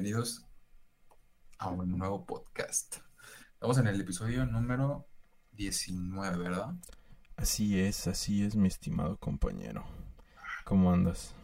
[0.00, 0.46] bienvenidos
[1.58, 2.96] a un nuevo podcast.
[3.52, 5.06] Estamos en el episodio número
[5.52, 6.74] 19, ¿verdad?
[7.36, 9.84] Así es, así es, mi estimado compañero.
[10.64, 11.34] ¿Cómo andas?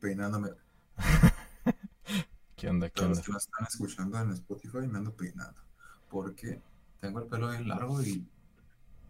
[0.00, 0.50] Peinándome.
[2.54, 2.88] ¿Qué onda?
[2.88, 3.26] ¿Qué Todos los onda?
[3.26, 5.60] que nos están escuchando en Spotify me ando peinando.
[6.08, 6.62] Porque
[7.00, 8.30] tengo el pelo bien largo y,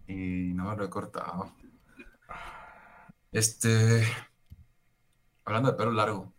[0.07, 1.53] y no me lo he cortado.
[3.33, 4.03] Este.
[5.45, 6.33] Hablando de pelo largo,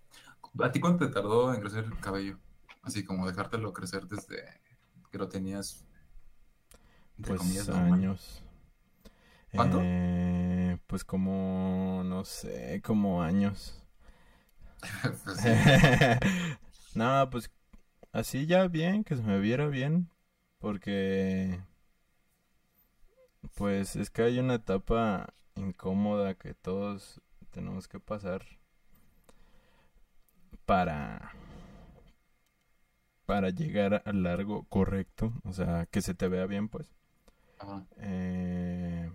[0.64, 2.38] ¿a ti cuánto te tardó en crecer el cabello?
[2.82, 4.44] Así como dejártelo crecer desde
[5.12, 5.86] que lo tenías.
[7.18, 8.44] entre Pues comillas, años.
[9.54, 9.80] ¿Cuánto?
[9.82, 13.84] Eh, pues como, no sé, como años.
[15.24, 15.40] Pues.
[16.96, 17.52] No, pues
[18.12, 20.10] así ya bien, que se me viera bien,
[20.58, 21.62] porque
[23.56, 28.46] pues es que hay una etapa incómoda que todos tenemos que pasar
[30.68, 31.34] para
[33.28, 36.92] para llegar al largo correcto, o sea, que se te vea bien, pues.
[37.60, 37.86] Ajá.
[37.98, 39.10] Eh,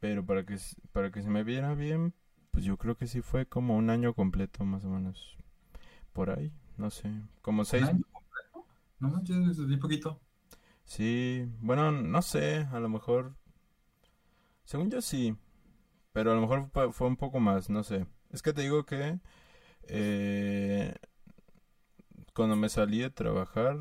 [0.00, 0.56] pero para que,
[0.92, 2.14] para que se me viera bien,
[2.50, 5.36] pues yo creo que sí fue como un año completo, más o menos.
[6.12, 7.10] Por ahí, no sé,
[7.42, 7.84] como ¿Un seis.
[7.84, 8.66] año completo?
[9.00, 10.20] No manches, poquito.
[10.84, 13.34] Sí, bueno, no sé, a lo mejor.
[14.64, 15.36] Según yo sí,
[16.12, 18.06] pero a lo mejor fue, fue un poco más, no sé.
[18.32, 19.18] Es que te digo que
[19.84, 20.94] eh,
[22.34, 23.76] cuando me salí de trabajar,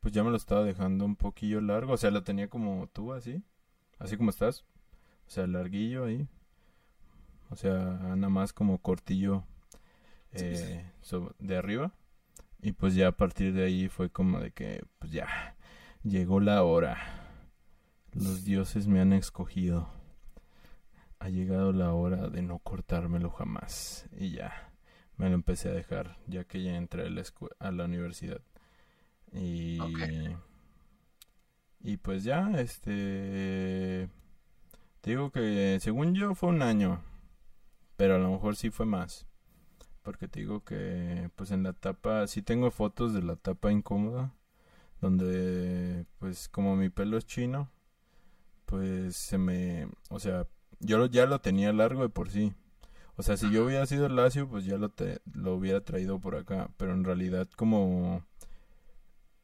[0.00, 3.12] pues ya me lo estaba dejando un poquillo largo, o sea, lo tenía como tú,
[3.12, 3.42] así,
[3.98, 4.64] así como estás,
[5.26, 6.26] o sea, larguillo ahí,
[7.50, 7.74] o sea,
[8.16, 9.44] nada más como cortillo
[10.34, 10.72] Sí, sí.
[10.72, 11.92] eh, so- de arriba,
[12.60, 15.56] y pues ya a partir de ahí fue como de que, pues ya,
[16.02, 16.98] llegó la hora,
[18.12, 19.88] los dioses me han escogido,
[21.22, 24.68] ha llegado la hora de no cortármelo jamás, y ya.
[25.16, 27.22] Me lo empecé a dejar ya que ya entré a la,
[27.60, 28.40] a la universidad.
[29.32, 29.78] Y,
[31.80, 34.08] y pues ya, este...
[35.00, 37.02] Te digo que según yo fue un año,
[37.96, 39.26] pero a lo mejor sí fue más.
[40.02, 44.34] Porque te digo que pues en la etapa, sí tengo fotos de la etapa incómoda,
[45.00, 47.70] donde pues como mi pelo es chino,
[48.64, 49.88] pues se me...
[50.08, 50.48] O sea,
[50.82, 52.54] yo lo- ya lo tenía largo de por sí.
[53.16, 56.36] O sea, si yo hubiera sido lacio, pues ya lo, te- lo hubiera traído por
[56.36, 56.70] acá.
[56.78, 58.24] Pero en realidad, como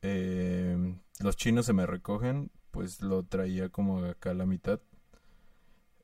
[0.03, 4.81] eh, los chinos se me recogen, pues lo traía como acá a la mitad.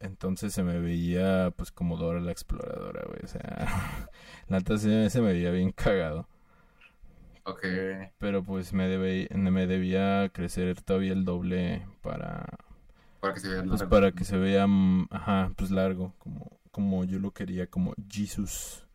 [0.01, 3.21] Entonces se me veía pues como Dora la exploradora, güey.
[3.25, 4.11] O sea,
[4.49, 6.29] la neta se, se me veía bien cagado.
[7.45, 7.65] Ok.
[8.19, 12.47] Pero pues me, debe, me debía crecer todavía el doble para,
[13.25, 13.89] Para que se vea pues largo.
[13.89, 18.87] para que se vea, mm, ajá, pues largo, como, como yo lo quería, como Jesus.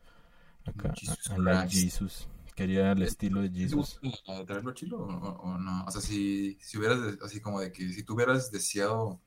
[0.66, 1.68] Acá, Jesus a, a la.
[1.68, 2.28] Jesus.
[2.56, 4.00] Quería el estilo de ¿Sí te Jesus.
[4.04, 5.86] gusta traerlo chilo o, no?
[5.86, 9.20] O sea, si, si hubieras, así como de que si tú hubieras deseado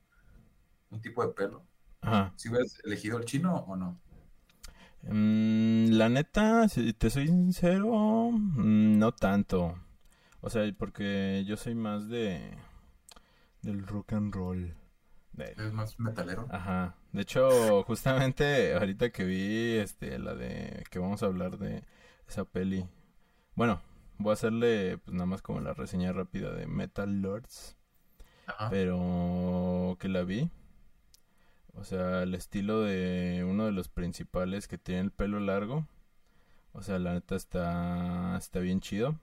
[0.90, 1.66] un tipo de pelo,
[2.02, 2.32] Ajá.
[2.36, 3.98] si hubieras elegido el chino o no.
[5.02, 9.76] Mm, la neta, si te soy sincero, mm, no tanto.
[10.40, 12.56] O sea, porque yo soy más de
[13.62, 14.74] del rock and roll.
[15.38, 16.46] Es más metalero.
[16.50, 16.94] Ajá.
[17.12, 21.84] De hecho, justamente ahorita que vi este la de que vamos a hablar de
[22.28, 22.86] esa peli.
[23.54, 23.80] Bueno,
[24.18, 27.76] voy a hacerle pues nada más como la reseña rápida de Metal Lords,
[28.46, 28.68] Ajá.
[28.70, 30.50] pero que la vi.
[31.74, 35.86] O sea, el estilo de uno de los principales que tiene el pelo largo.
[36.72, 39.18] O sea, la neta está está bien chido.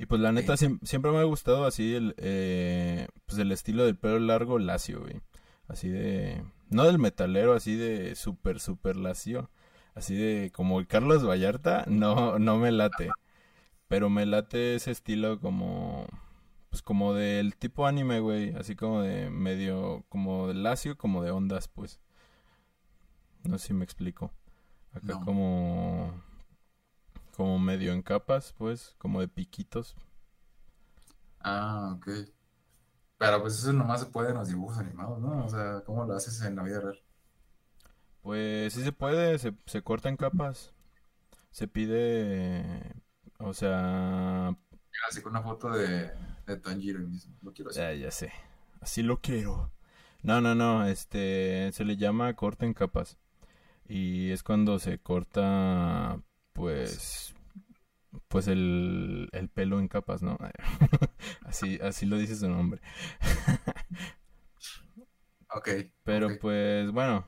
[0.00, 3.84] Y pues la neta siem- siempre me ha gustado así el eh, pues el estilo
[3.84, 5.20] del pelo largo lacio, güey.
[5.68, 9.50] Así de no del metalero, así de súper súper lacio,
[9.94, 13.10] así de como el Carlos Vallarta, no no me late,
[13.88, 16.06] pero me late ese estilo como
[16.70, 21.30] pues como del tipo anime, güey, así como de medio como de lacio, como de
[21.32, 22.00] ondas, pues.
[23.44, 24.32] No sé si me explico.
[24.92, 25.24] Acá No.
[25.24, 26.22] como
[27.30, 29.96] como medio en capas, pues, como de piquitos.
[31.40, 32.08] Ah, ok.
[33.18, 35.44] Pero pues eso nomás se puede en los dibujos animados, ¿no?
[35.44, 37.00] O sea, ¿cómo lo haces en la vida real?
[38.22, 40.72] Pues sí se puede, se, se corta en capas.
[41.52, 42.94] Se pide,
[43.38, 44.56] o sea,
[45.08, 46.10] Así con una foto de,
[46.46, 47.36] de Tanjiro mismo.
[47.42, 47.82] Lo quiero así.
[47.82, 48.32] ya, ya sé,
[48.80, 49.72] así lo quiero.
[50.22, 53.18] No, no, no, este, se le llama corte en capas.
[53.88, 56.22] Y es cuando se corta,
[56.60, 57.34] pues,
[58.28, 60.38] pues el, el pelo en capas, ¿no?
[61.44, 62.80] Así, así lo dice su nombre.
[65.54, 65.68] Ok,
[66.04, 67.26] Pero pues, bueno,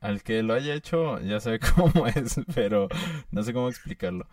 [0.00, 2.88] al que lo haya hecho ya sabe cómo es, pero
[3.32, 4.28] no sé cómo explicarlo.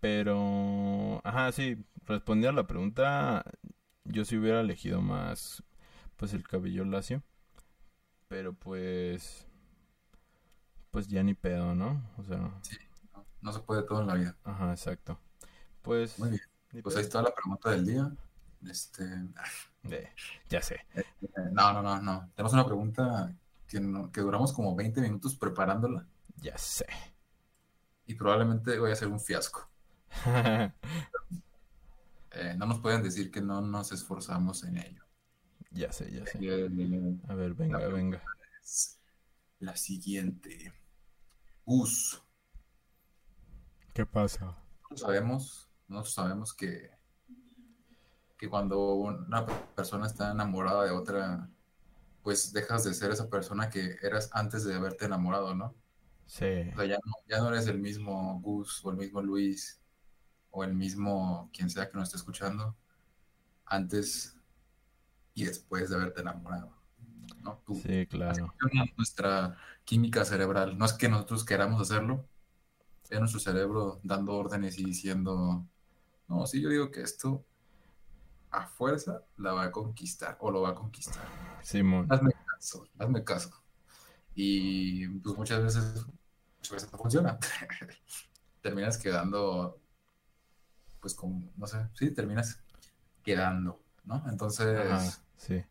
[0.00, 3.44] Pero, ajá, sí, respondiendo a la pregunta,
[4.04, 5.62] yo sí hubiera elegido más,
[6.16, 7.22] pues el cabello lacio.
[8.28, 9.46] Pero pues,
[10.90, 12.02] pues ya ni pedo, ¿no?
[12.18, 12.76] O sea, Sí,
[13.40, 14.36] no, se puede todo en la vida.
[14.44, 15.18] ajá, exacto.
[15.82, 16.82] Pues, Muy bien.
[16.82, 18.10] Pues ahí está la pregunta del día.
[18.68, 19.04] Este,
[19.90, 20.08] Eh,
[20.48, 21.04] ya sé, eh,
[21.52, 22.30] no, no, no, no.
[22.34, 23.32] Tenemos una pregunta
[23.66, 26.06] que, no- que duramos como 20 minutos preparándola
[26.36, 26.86] ya sé.
[28.06, 29.70] y probablemente vaya a ser un fiasco.
[32.30, 35.02] Eh, no nos pueden decir que no nos esforzamos en ello.
[35.70, 36.38] Ya sé, ya sé.
[36.42, 36.68] Eh,
[37.28, 38.22] A ver, venga, La venga.
[39.60, 40.72] la siguiente.
[41.64, 42.22] Gus,
[43.98, 44.56] ¿Qué pasa?
[44.82, 46.88] nosotros sabemos, nosotros sabemos que,
[48.36, 51.50] que cuando una persona está enamorada de otra,
[52.22, 55.74] pues dejas de ser esa persona que eras antes de haberte enamorado, ¿no?
[56.26, 59.80] Sí, O sea, ya no, ya no eres el mismo Gus o el mismo Luis
[60.52, 62.76] o el mismo quien sea que nos esté escuchando
[63.66, 64.38] antes
[65.34, 66.72] y después de haberte enamorado,
[67.42, 67.60] ¿no?
[67.66, 68.54] Tú, sí, claro.
[68.96, 70.78] nuestra química cerebral.
[70.78, 72.28] No es que nosotros queramos hacerlo,
[73.10, 75.66] es nuestro cerebro dando órdenes y diciendo,
[76.28, 77.44] no, sí, yo digo que esto
[78.50, 81.24] a fuerza la va a conquistar o lo va a conquistar.
[81.62, 82.06] Simón.
[82.10, 83.50] Hazme caso, hazme caso.
[84.34, 86.06] Y pues muchas veces,
[86.58, 87.38] muchas veces no funciona.
[88.62, 89.80] Terminas quedando,
[91.00, 92.60] pues como, no sé, sí, terminas
[93.22, 94.22] quedando, ¿no?
[94.28, 95.64] Entonces, Ajá, sí.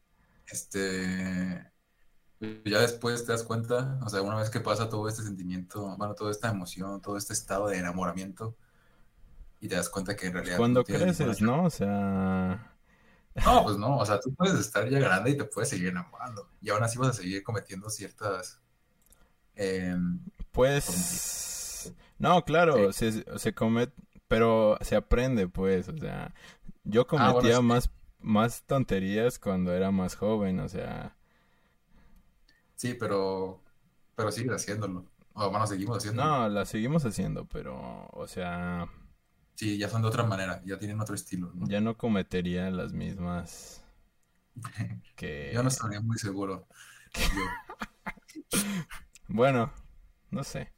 [0.47, 1.71] este,
[2.39, 6.15] ya después te das cuenta, o sea, una vez que pasa todo este sentimiento, bueno,
[6.15, 8.57] toda esta emoción, todo este estado de enamoramiento,
[9.59, 11.63] y te das cuenta que en realidad Cuando no creces, ¿no?
[11.65, 12.73] O sea,
[13.45, 16.49] No, pues no, o sea, tú puedes estar ya grande y te puedes seguir enamorando,
[16.61, 18.61] y aún así vas a seguir cometiendo ciertas,
[19.55, 21.93] em, pues...
[22.19, 23.89] No, claro, se, se come,
[24.27, 26.33] pero se aprende, pues, o sea,
[26.85, 27.63] yo Ah, bueno, cometía sí.
[27.63, 31.16] más, más tonterías cuando era más joven, o sea,
[32.77, 33.63] sí, pero,
[34.15, 36.39] pero sigues haciéndolo, o bueno, seguimos haciéndolo.
[36.39, 38.89] no, las seguimos haciendo, pero, o sea,
[39.55, 41.67] Sí, ya son de otra manera, ya tienen otro estilo, ¿no?
[41.67, 43.83] ya no cometería las mismas
[45.15, 45.51] que...
[45.53, 46.67] Yo no estaría muy seguro.
[47.13, 47.57] Yo.
[49.27, 49.71] Bueno,
[50.31, 50.73] no sé.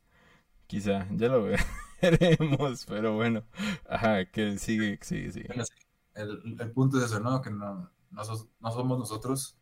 [0.68, 1.44] Quizá, ya lo
[2.02, 3.44] veremos, pero bueno.
[3.90, 5.50] Ajá, que sigue, sigue, sigue.
[6.14, 7.42] El, el punto es eso, ¿no?
[7.42, 8.24] Que no, no,
[8.62, 9.59] no somos nosotros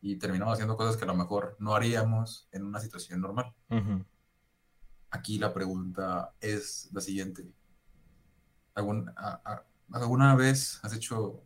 [0.00, 3.52] y terminamos haciendo cosas que a lo mejor no haríamos en una situación normal.
[3.70, 4.04] Ujú.
[5.10, 7.46] Aquí la pregunta es la siguiente.
[8.74, 11.42] ¿Algún- a- a- ¿Alguna vez has hecho,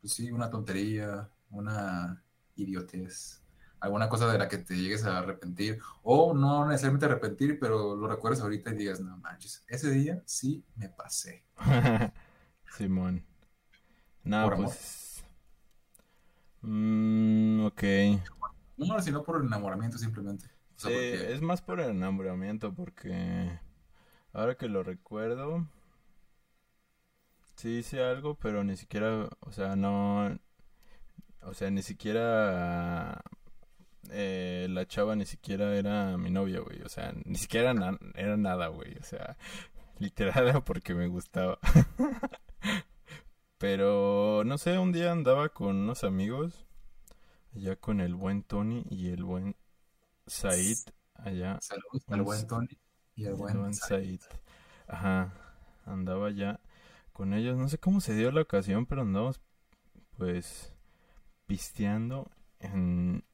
[0.00, 2.22] pues sí, una tontería, una
[2.54, 3.42] idiotez,
[3.80, 5.80] alguna cosa de la que te llegues a arrepentir?
[6.02, 10.62] O no necesariamente arrepentir, pero lo recuerdas ahorita y digas, no manches, ese día sí
[10.76, 11.44] me pasé.
[12.76, 13.24] Simón.
[14.22, 14.70] No, Por amor.
[16.62, 17.82] Mm, ok.
[18.76, 20.46] No, sino por enamoramiento simplemente.
[20.76, 23.58] O sea, Sí, porque- es más por el enamoramiento porque
[24.32, 25.66] ahora que lo recuerdo,
[27.56, 30.38] sí hice algo, pero ni siquiera, o sea, no,
[31.42, 33.20] o sea, ni siquiera
[34.10, 38.36] eh, la chava ni siquiera era mi novia, güey, o sea, ni siquiera na- era
[38.36, 39.36] nada, güey, o sea,
[39.98, 41.58] literal era porque me gustaba.
[43.58, 46.64] Pero, no sé, un día andaba con unos amigos,
[47.54, 49.56] allá con el buen Tony y el buen
[50.28, 50.78] Said,
[51.14, 52.78] allá Saludos al buen Tony
[53.16, 54.20] y el buen buen Said.
[54.20, 54.40] Said.
[54.86, 55.34] Ajá,
[55.84, 56.60] andaba ya
[57.12, 57.56] con ellos.
[57.56, 59.40] No sé cómo se dio la ocasión, pero andamos
[60.16, 60.72] pues
[61.46, 63.24] pisteando en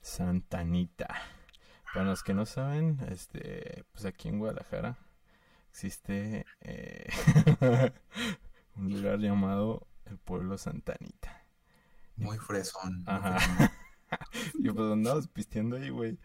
[0.00, 1.08] Santanita.
[1.92, 4.96] Para los que no saben, este, pues aquí en Guadalajara
[5.70, 7.08] existe eh,
[8.76, 11.44] un lugar llamado el pueblo Santanita.
[12.16, 13.04] Muy fresón.
[13.04, 13.38] muy Ajá.
[13.38, 13.70] fresón.
[14.58, 16.18] Y pues andamos pisteando ahí, güey.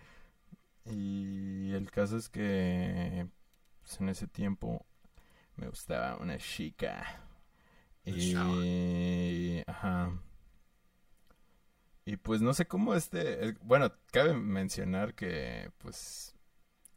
[0.85, 3.27] Y el caso es que
[3.83, 4.85] pues, en ese tiempo
[5.57, 7.21] me gustaba una chica.
[8.05, 9.61] Y...
[9.67, 10.11] Ajá.
[12.05, 13.43] Y pues no sé cómo este...
[13.43, 16.35] el- Bueno, cabe mencionar que pues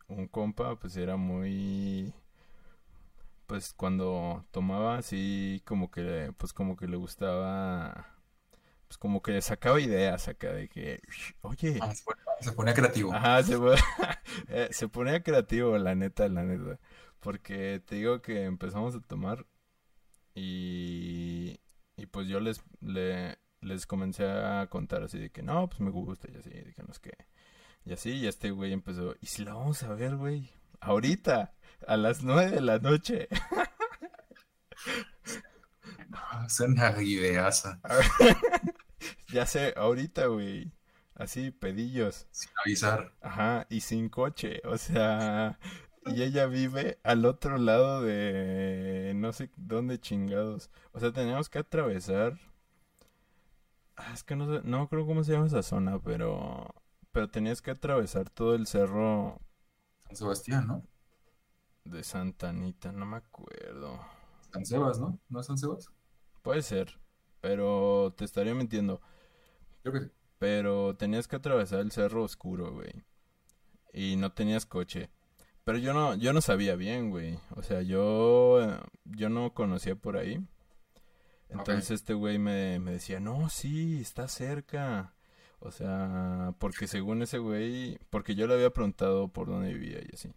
[0.08, 2.14] un compa pues era muy...
[3.48, 8.14] Pues cuando tomaba así como que pues como que le gustaba...
[8.86, 11.00] Pues como que le sacaba ideas acá de que...
[11.42, 13.12] Oye, Ah, se ponía- Se ponía creativo.
[13.12, 13.80] Ajá, se, pone-
[14.48, 16.78] eh, se ponía creativo, la neta, la neta.
[17.20, 19.44] Porque te digo que empezamos a tomar
[20.34, 21.58] y,
[21.96, 25.90] y pues yo les, le- les comencé a contar así de que no, pues me
[25.90, 27.12] gusta y así, de que no es que.
[27.84, 30.50] Y así, y este güey empezó, ¿y si la vamos a ver, güey?
[30.80, 31.54] Ahorita,
[31.86, 33.28] a las nueve de la noche.
[36.08, 37.80] No, es una ideaza.
[39.28, 40.72] ya sé, ahorita, güey.
[41.14, 42.26] Así, pedillos.
[42.30, 43.12] Sin avisar.
[43.20, 44.62] Ajá, y sin coche.
[44.64, 45.58] O sea,
[46.06, 50.70] y ella vive al otro lado de no sé dónde chingados.
[50.92, 52.38] O sea, teníamos que atravesar.
[53.96, 56.74] Ah, es que no sé, no creo cómo se llama esa zona, pero
[57.10, 59.40] pero tenías que atravesar todo el cerro
[60.06, 60.86] San Sebastián, ¿no?
[61.84, 63.98] De Santa Anita, no me acuerdo.
[64.52, 65.18] San Sebas, ¿no?
[65.28, 65.90] ¿No es San Sebas?
[66.42, 66.98] Puede ser,
[67.40, 69.00] pero te estaría mintiendo.
[69.82, 70.12] Creo que sí.
[70.38, 73.04] Pero tenías que atravesar el cerro oscuro, güey.
[73.92, 75.10] Y no tenías coche.
[75.64, 77.38] Pero yo no, yo no sabía bien, güey.
[77.56, 78.58] O sea, yo,
[79.04, 80.40] yo no conocía por ahí.
[81.48, 85.14] Entonces este güey me, me decía, no, sí, está cerca.
[85.60, 90.14] O sea, porque según ese güey, porque yo le había preguntado por dónde vivía y
[90.14, 90.30] así.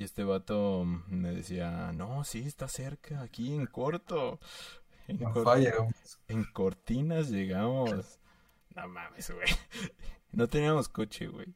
[0.00, 4.40] Y este vato me decía, no, sí, está cerca, aquí en corto.
[5.06, 5.90] En, No cor- falla, güey.
[6.28, 8.18] en Cortinas llegamos.
[8.74, 9.46] No mames, güey.
[10.32, 11.54] No teníamos coche, güey.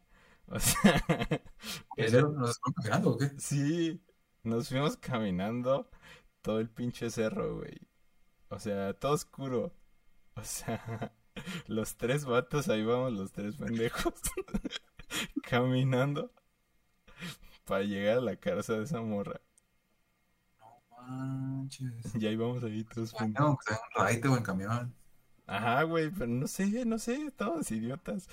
[0.49, 1.03] O sea,
[1.97, 2.29] ¿En era-?
[2.29, 2.61] ¿Nos
[3.05, 3.31] o qué?
[3.39, 4.03] sí,
[4.43, 5.89] nos fuimos caminando
[6.43, 7.81] todo el pinche cerro, güey.
[8.51, 9.73] O sea, todo oscuro.
[10.35, 11.15] O sea,
[11.67, 14.13] los tres vatos, ahí vamos los tres pendejos,
[15.43, 16.31] caminando
[17.65, 19.41] para llegar a la casa de esa morra.
[20.61, 22.15] No manches.
[22.19, 23.13] Y ahí vamos ahí todos.
[23.13, 24.95] No, pues en un raite o en camión.
[25.47, 28.29] Ajá, güey, pero no sé, no sé, todos idiotas.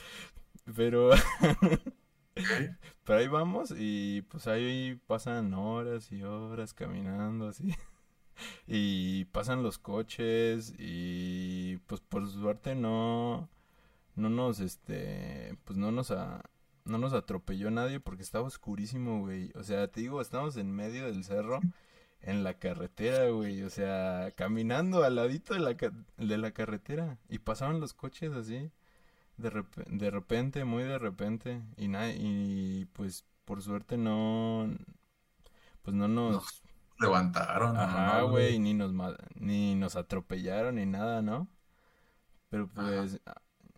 [0.76, 1.12] Pero,
[3.04, 7.76] pero ahí vamos y pues ahí pasan horas y horas caminando así.
[8.68, 13.50] Y pasan los coches y pues por suerte no,
[14.16, 16.44] no nos, este, pues no nos, a-
[16.86, 19.52] no nos atropelló nadie porque estaba oscurísimo, güey.
[19.56, 21.60] O sea, te digo, estamos en medio del cerro,
[22.22, 23.64] en la carretera, güey.
[23.64, 28.34] O sea, caminando al ladito de la, ca- de la carretera y pasaban los coches
[28.34, 28.72] así,
[29.38, 31.62] de, repe- de repente, muy de repente.
[31.78, 34.70] Y, na- y pues por suerte no,
[35.82, 36.64] pues no nos...
[37.00, 37.76] Levantaron.
[37.78, 38.94] Ajá, no, güey, ni nos
[39.36, 41.48] ni nos atropellaron ni nada, ¿no?
[42.50, 43.20] Pero pues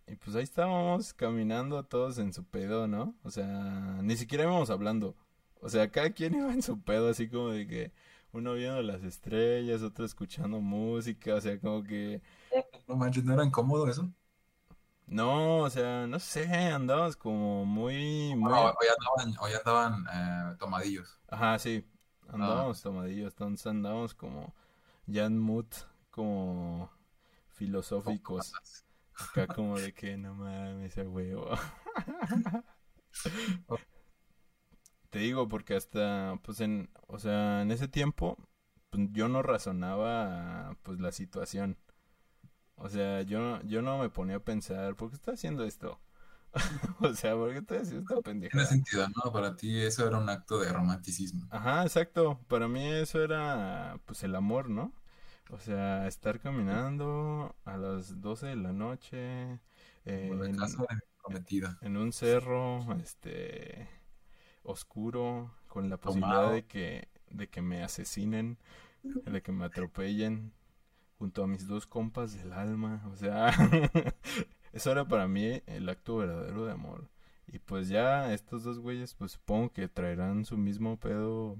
[0.07, 3.15] y pues ahí estábamos caminando todos en su pedo, ¿no?
[3.23, 5.15] O sea, ni siquiera íbamos hablando.
[5.61, 7.91] O sea, cada quien iba en su pedo así como de que
[8.33, 12.21] uno viendo las estrellas, otro escuchando música, o sea, como que
[12.87, 14.09] No manches, ¿no era incómodo eso?
[15.07, 20.05] no, o sea, no sé, andábamos como muy muy No, hoy andaban, hoy andaban
[20.53, 21.19] eh, tomadillos.
[21.27, 21.85] Ajá, sí.
[22.29, 24.53] Andábamos tomadillos, entonces andábamos como
[25.07, 25.67] ya en mood
[26.11, 26.91] como
[27.49, 28.82] filosóficos.
[29.17, 31.49] Acá como de que no mames, a huevo.
[35.09, 38.37] Te digo porque hasta, pues en, o sea, en ese tiempo,
[38.89, 41.77] pues yo no razonaba, pues la situación.
[42.75, 45.99] O sea, yo, no- yo no me ponía a pensar, ¿por qué estoy haciendo esto?
[47.01, 48.15] O sea, ¿por qué estoy haciendo esta
[48.49, 48.65] Tiene pendejada?
[48.65, 49.33] sentido, ¿no?
[49.33, 51.49] Para ti eso era un acto de romanticismo.
[51.49, 52.39] Ajá, exacto.
[52.49, 54.93] Para mí eso era, pues, el amor, ¿no?
[55.53, 59.59] O sea, estar caminando a las 12 de la noche
[60.03, 61.77] eh, la en, casa de mi prometida.
[61.81, 63.87] en un cerro, este,
[64.63, 66.53] oscuro, con la posibilidad Tomado.
[66.53, 68.57] de que, de que me asesinen,
[69.03, 70.53] de que me atropellen,
[71.19, 73.07] junto a mis dos compas del alma.
[73.11, 73.51] O sea,
[74.73, 77.11] eso era para mí el acto verdadero de amor.
[77.45, 81.59] Y pues ya estos dos güeyes, pues supongo que traerán su mismo pedo,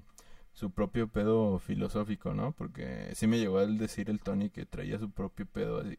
[0.54, 2.54] su propio pedo filosófico, ¿no?
[2.54, 5.98] Porque sí me llegó a decir el Tony que traía su propio pedo así,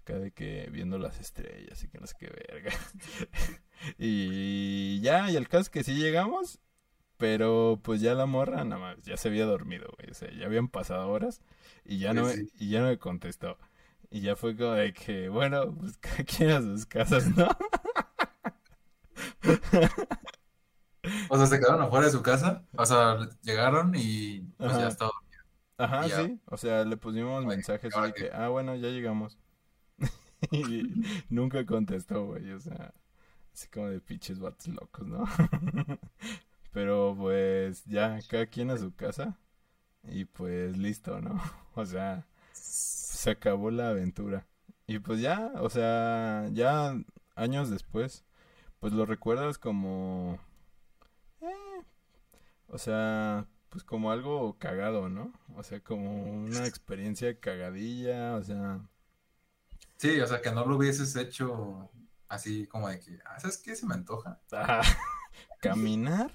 [0.00, 2.72] acá de que viendo las estrellas y que no sé qué verga.
[3.98, 6.60] y ya, y el caso es que sí llegamos,
[7.16, 10.10] pero pues ya la morra, nada más, ya se había dormido, güey.
[10.10, 11.40] O sea, ya habían pasado horas
[11.84, 12.50] y ya no sí.
[12.58, 13.58] y ya no me contestó.
[14.10, 17.48] Y ya fue como de que, bueno, pues cada quien a sus casas, ¿no?
[21.28, 22.64] O sea, se quedaron afuera de su casa.
[22.76, 24.80] O sea, llegaron y pues Ajá.
[24.80, 25.12] ya estaba.
[25.78, 26.24] Ajá, Ya.
[26.24, 26.40] sí.
[26.46, 29.38] O sea, le pusimos Oye, mensajes de que, ah, bueno, ya llegamos.
[30.50, 30.82] Y
[31.28, 32.50] nunca contestó, güey.
[32.52, 32.92] O sea,
[33.54, 35.24] así como de pinches vatos locos, ¿no?
[36.72, 39.38] Pero pues ya, cada quien a su casa.
[40.04, 41.40] Y pues listo, ¿no?
[41.74, 44.46] O sea, se acabó la aventura.
[44.86, 46.94] Y pues ya, o sea, ya
[47.36, 48.24] años después,
[48.80, 50.38] pues lo recuerdas como...
[52.72, 55.32] o sea, pues como algo cagado, ¿no?
[55.54, 58.80] O sea, como una experiencia cagadilla, o sea...
[59.98, 61.90] Sí, o sea, que no lo hubieses hecho
[62.28, 63.76] así como de que, ah, ¿sabes qué?
[63.76, 64.80] Se me antoja Ajá.
[65.60, 66.32] Caminar,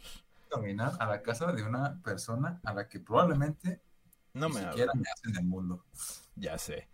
[0.50, 3.82] caminar a la casa de una persona a la que probablemente
[4.34, 5.84] no ni me siquiera me hacen el mundo.
[6.36, 6.88] Ya sé.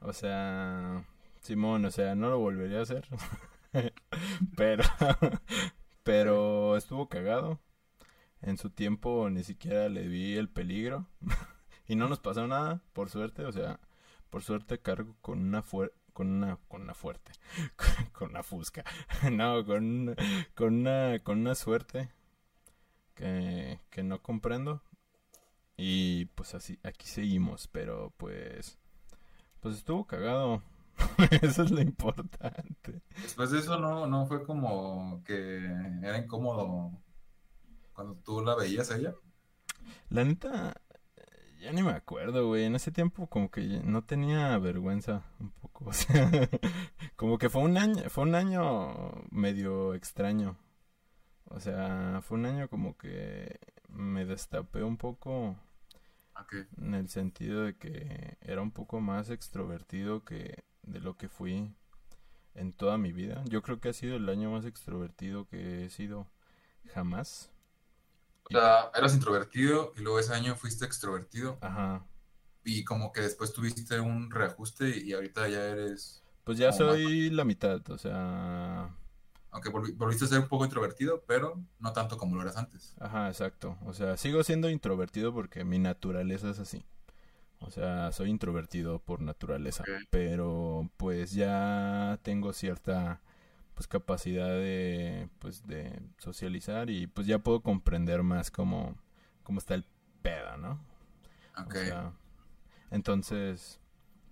[0.00, 1.04] O sea,
[1.40, 3.08] Simón, o sea, no lo volvería a hacer.
[4.56, 4.82] Pero,
[6.02, 7.60] pero estuvo cagado.
[8.42, 11.06] En su tiempo ni siquiera le vi el peligro.
[11.88, 13.44] Y no nos pasó nada, por suerte.
[13.44, 13.80] O sea,
[14.30, 17.32] por suerte cargo con una fuer- con una, con una fuerte,
[18.12, 18.84] con una fusca.
[19.32, 20.14] No, con,
[20.54, 22.08] con una, con una suerte
[23.14, 24.82] que, que no comprendo.
[25.76, 28.78] Y pues así, aquí seguimos, pero pues,
[29.60, 30.62] pues estuvo cagado.
[31.42, 33.02] Eso es lo importante.
[33.22, 35.64] Después de eso no, no fue como que
[36.02, 36.92] era incómodo
[38.00, 39.14] cuando tú la veías a ella.
[40.08, 40.74] La neta,
[41.60, 42.64] ya ni me acuerdo, güey.
[42.64, 45.70] En ese tiempo como que no tenía vergüenza un poco.
[45.90, 46.30] O sea,
[47.16, 50.58] como que fue un año, fue un año medio extraño.
[51.44, 55.56] O sea, fue un año como que me destapé un poco
[56.78, 61.74] en el sentido de que era un poco más extrovertido que de lo que fui
[62.54, 63.42] en toda mi vida.
[63.48, 66.26] Yo creo que ha sido el año más extrovertido que he sido
[66.92, 67.50] jamás.
[68.50, 72.04] O sea, eras introvertido y luego ese año fuiste extrovertido Ajá.
[72.64, 77.30] y como que después tuviste un reajuste y ahorita ya eres, Pues ya más- soy
[77.30, 78.90] la mitad, o sea,
[79.52, 82.94] aunque volvi- volviste a ser un poco introvertido, pero no tanto como lo eras antes.
[83.00, 83.76] ajá, exacto.
[83.84, 86.84] O sea, sigo siendo introvertido porque mi naturaleza es así.
[87.62, 93.20] O sea, soy introvertido por naturaleza, pero pues ya tengo cierta
[93.80, 98.94] pues capacidad de pues de socializar y pues ya puedo comprender más cómo
[99.42, 99.86] cómo está el
[100.20, 100.78] pedo, ¿no?
[101.66, 101.76] O Ok.
[101.76, 102.12] sea,
[102.90, 103.80] entonces,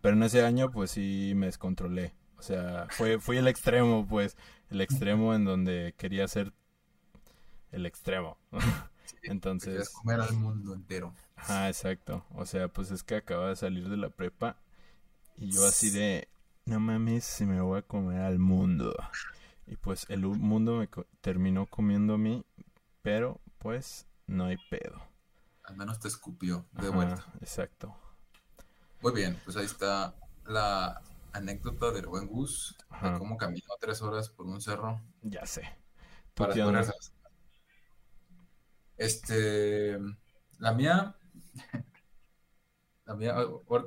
[0.02, 2.14] pero en ese año pues sí me descontrolé.
[2.38, 4.37] O sea, fue, fui el extremo, pues,
[4.71, 6.52] el extremo en donde quería ser
[7.73, 8.37] el extremo.
[9.61, 11.14] Querías Entonces, comer al mundo entero.
[11.37, 12.25] ajá, exacto.
[12.35, 14.57] O sea, pues es que acaba de salir de la prepa
[15.37, 16.29] y yo así de,
[16.66, 18.94] no mames, si me voy a comer al mundo.
[19.68, 22.44] Y pues el mundo me co- terminó comiendo a mí,
[23.02, 25.00] pero pues no hay pedo.
[25.64, 27.24] Al menos te escupió de Ajá, vuelta.
[27.40, 27.94] exacto.
[29.02, 30.14] Muy bien, pues ahí está
[30.46, 31.00] la
[31.33, 35.62] anécdota del buen Gus, de cómo caminó tres horas por un cerro Ya sé.
[36.35, 36.92] ¿Tú para a-
[38.96, 39.98] Este,
[40.59, 41.16] la mía,
[43.07, 43.35] la mía,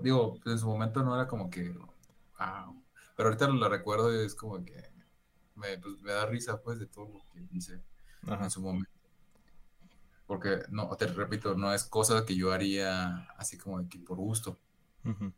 [0.01, 2.83] digo, en su momento no era como que, wow,
[3.15, 4.90] pero ahorita lo recuerdo y es como que
[5.61, 7.81] me, pues, me da risa, pues, de todo lo que hice
[8.27, 8.43] Ajá.
[8.43, 8.89] en su momento.
[10.25, 14.17] Porque, no, te repito, no es cosa que yo haría así como de que por
[14.17, 14.57] gusto.
[15.03, 15.33] Ujú.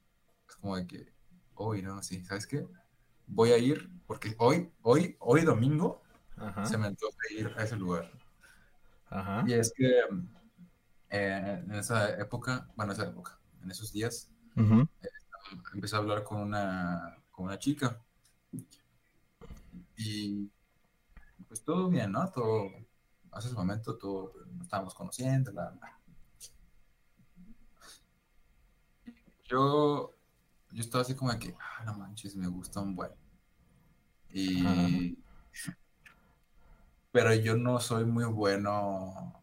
[0.48, 1.14] Es como de que,
[1.56, 2.68] hoy, no, sí, ¿sabes qué?
[3.28, 6.02] Voy a ir, porque hoy, hoy, hoy domingo,
[6.38, 6.66] Ajá.
[6.66, 8.12] se me antoja ir a ese lugar.
[9.10, 9.44] Ajá.
[9.48, 10.02] Y es que
[11.10, 14.88] eh, en esa época, bueno, esa época, en esos días, Ujú.
[15.74, 18.00] empecé a hablar con una, con una chica.
[20.06, 20.52] Y
[21.48, 22.30] pues todo bien, ¿no?
[22.32, 22.70] Todo,
[23.32, 25.52] hace ese momento, todo, nos estábamos conociendo.
[29.46, 30.16] Yo,
[30.72, 33.12] yo estaba así como de que, ah, no manches, me gusta un buen.
[34.30, 35.18] Y,
[37.12, 39.42] pero yo no soy muy bueno,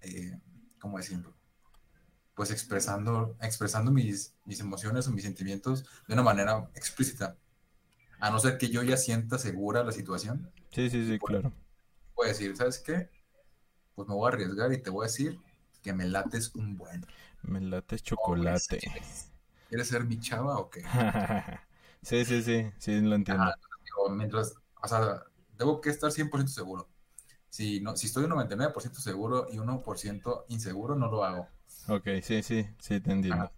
[0.00, 0.40] eh,
[0.78, 1.34] ¿cómo decirlo?
[2.34, 7.36] Pues expresando, expresando mis, mis emociones o mis sentimientos de una manera explícita.
[8.20, 11.52] A no ser que yo ya sienta segura la situación, Sí, sí, sí, claro.
[12.14, 13.10] voy a decir, ¿sabes qué?
[13.94, 15.40] Pues me voy a arriesgar y te voy a decir
[15.82, 17.06] que me lates un buen.
[17.42, 18.78] Me late Oh, chocolate.
[18.78, 19.32] ¿Quieres,
[19.68, 20.82] quieres ser mi chava o qué?
[22.02, 23.44] Sí, sí, sí, sí, lo entiendo.
[23.44, 23.54] Ajá,
[23.84, 25.22] digo, mientras, o sea,
[25.56, 26.88] tengo que estar 100% seguro.
[27.50, 31.48] Si, no, si estoy un 99% seguro y 1% inseguro, no lo hago.
[31.88, 33.46] Ok, sí, sí, sí, te entiendo.
[33.46, 33.52] Ajá.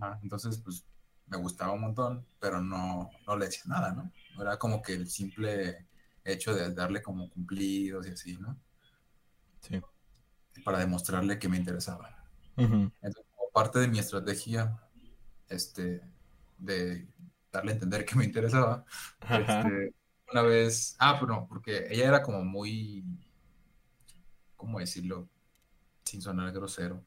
[0.00, 0.84] Ajá, Entonces, pues,
[1.28, 4.10] me gustaba un montón, pero no, no le decía nada, ¿no?
[4.40, 5.86] Era como que el simple
[6.24, 8.58] hecho de darle como cumplidos y así, ¿no?
[9.60, 9.80] Sí.
[10.64, 12.14] Para demostrarle que me interesaba.
[12.56, 14.76] Entonces, como parte de mi estrategia,
[15.48, 16.02] este,
[16.58, 17.06] de
[17.52, 18.84] darle a entender que me interesaba,
[19.20, 19.94] este,
[20.32, 23.04] una vez, ah, pero no, porque ella era como muy,
[24.56, 25.28] ¿cómo decirlo?
[26.04, 27.04] Sin sonar grosero.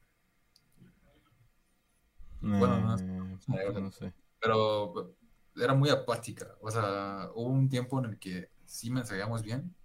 [2.42, 4.13] bueno, no, Eh, no sé.
[4.39, 5.15] Pero
[5.56, 6.56] era muy apática.
[6.62, 9.75] O sea, hubo un tiempo en el que sí mensajeamos bien,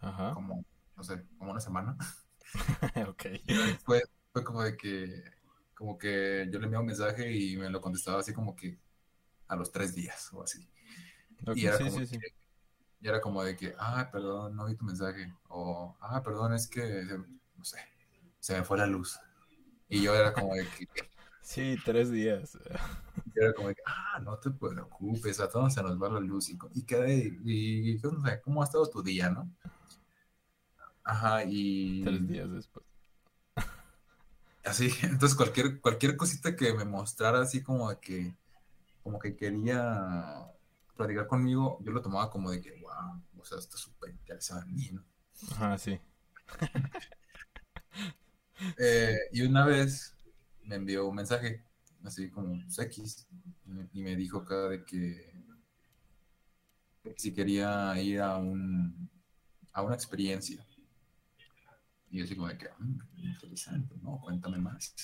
[0.00, 0.34] Ajá.
[0.34, 0.64] como,
[0.96, 1.96] no sé, como una semana.
[3.08, 3.24] Ok.
[3.44, 5.24] Después fue como de que,
[5.74, 8.78] como que yo le enviaba un mensaje y me lo contestaba así como que
[9.48, 10.66] a los tres días o así.
[11.54, 12.18] Y era sí, como sí, sí.
[12.18, 12.28] que,
[13.00, 15.34] Y era como de que, ah, perdón, no vi tu mensaje.
[15.48, 17.04] O, ah, perdón, es que,
[17.56, 17.78] no sé,
[18.38, 19.18] se me fue la luz.
[19.88, 20.86] Y yo era como de que...
[21.46, 22.58] Sí, tres días.
[23.34, 26.48] Y era como que, ah, no te preocupes, a todos se nos va la luz.
[26.48, 29.50] Y, y, quedé, y, no sé, ¿cómo ha estado tu día, no?
[31.04, 32.02] Ajá, y...
[32.02, 32.84] Tres días después.
[34.64, 38.34] Así, entonces cualquier, cualquier cosita que me mostrara así como de que,
[39.02, 40.50] como que quería
[40.96, 44.74] platicar conmigo, yo lo tomaba como de que, wow, o sea, está súper interesado en
[44.74, 45.04] mí, ¿no?
[45.52, 46.00] Ajá, sí.
[48.78, 50.15] Eh, y una vez
[50.66, 51.64] me envió un mensaje,
[52.04, 53.28] así como X,
[53.92, 55.34] y me dijo acá de que,
[57.16, 59.08] si quería ir a un
[59.72, 60.64] a una experiencia.
[62.10, 64.18] Y yo así como de que, mm, interesante, ¿no?
[64.20, 64.94] Cuéntame más.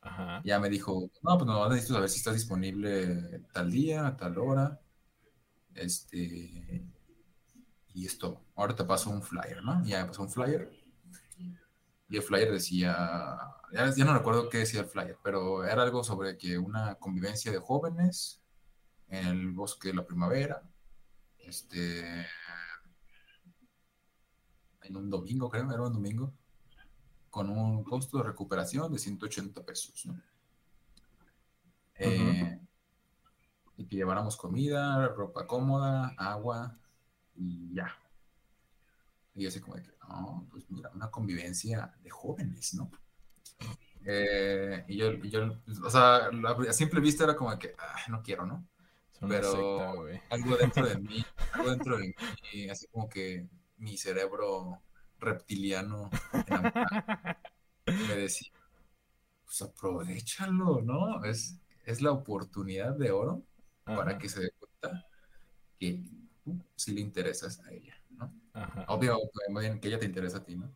[0.00, 0.40] Ajá.
[0.44, 4.80] Ya me dijo, no, pues no, necesito saber si estás disponible tal día, tal hora.
[5.74, 6.86] Este,
[7.94, 9.84] y esto, ahora te paso un flyer, ¿no?
[9.84, 10.70] Ya me pasó un flyer.
[12.12, 13.38] Y el flyer decía,
[13.72, 17.58] ya, no recuerdo qué decía el flyer, pero era algo sobre que una convivencia de
[17.58, 18.42] jóvenes
[19.08, 20.62] en el bosque de la primavera,
[21.38, 22.26] este,
[24.82, 26.34] en un domingo, creo, era un domingo,
[27.30, 30.20] con un costo de recuperación de 180 pesos, ¿no?
[31.94, 32.60] Eh,
[33.78, 36.78] y que lleváramos comida, ropa cómoda, agua
[37.34, 38.01] y ya.
[39.34, 42.90] Y así como de que, no, pues mira, una convivencia de jóvenes, ¿no?
[44.04, 46.28] Eh, y, yo, yo, o sea,
[46.68, 48.66] a simple vista era como de que, ah, no quiero, ¿no?
[49.28, 54.82] Pero algo dentro de mí, algo dentro de mí, así como que mi cerebro
[55.18, 56.10] reptiliano
[57.86, 58.50] me decía,
[59.44, 61.24] pues aprovechalo, ¿no?
[61.24, 63.42] Es, es la oportunidad de oro
[63.84, 65.06] para que se dé cuenta
[65.78, 66.02] que
[66.44, 67.96] tú sí le interesas a ella,
[68.54, 68.84] ¿no?
[68.88, 69.18] Obvio,
[69.80, 70.74] que ella te interesa a ti, ¿no?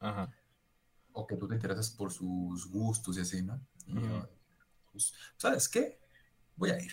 [0.00, 0.32] Ajá.
[1.12, 3.60] O que tú te interesas por sus gustos y así, ¿no?
[3.86, 4.28] Y yo,
[4.92, 5.98] pues, ¿sabes qué?
[6.56, 6.92] Voy a ir.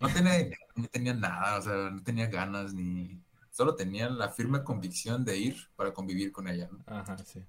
[0.00, 3.22] No tenía, no tenía nada, o sea, no tenía ganas ni...
[3.50, 6.82] Solo tenía la firme convicción de ir para convivir con ella, ¿no?
[6.86, 7.44] Ajá, sí.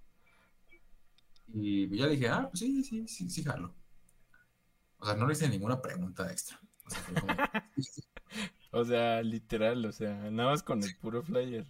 [1.54, 3.74] Y ya dije, ah, pues sí, sí, sí, sí, jalo.
[4.98, 6.60] O sea, no le hice ninguna pregunta extra.
[6.86, 7.02] O sea,
[9.24, 11.66] literal, o sea, nada más con el puro flyer.